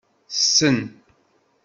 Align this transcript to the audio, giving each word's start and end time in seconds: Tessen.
Tessen. 0.33 0.77